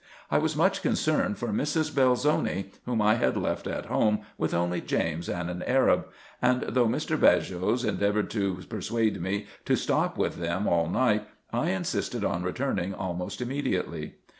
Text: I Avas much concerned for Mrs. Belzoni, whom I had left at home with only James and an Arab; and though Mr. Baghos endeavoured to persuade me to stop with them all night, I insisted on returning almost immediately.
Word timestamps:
I 0.31 0.39
Avas 0.39 0.57
much 0.57 0.81
concerned 0.81 1.37
for 1.37 1.49
Mrs. 1.49 1.91
Belzoni, 1.91 2.71
whom 2.87 3.03
I 3.03 3.17
had 3.17 3.37
left 3.37 3.67
at 3.67 3.85
home 3.85 4.21
with 4.35 4.51
only 4.51 4.81
James 4.81 5.29
and 5.29 5.47
an 5.47 5.61
Arab; 5.61 6.07
and 6.41 6.61
though 6.63 6.87
Mr. 6.87 7.15
Baghos 7.19 7.85
endeavoured 7.85 8.31
to 8.31 8.55
persuade 8.67 9.21
me 9.21 9.45
to 9.65 9.75
stop 9.75 10.17
with 10.17 10.37
them 10.37 10.65
all 10.65 10.89
night, 10.89 11.27
I 11.53 11.69
insisted 11.69 12.25
on 12.25 12.41
returning 12.41 12.95
almost 12.95 13.41
immediately. 13.41 14.15